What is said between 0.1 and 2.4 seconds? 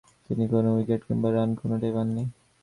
তিনি কোন উইকেট কিংবা রান কোনটাই পাননি।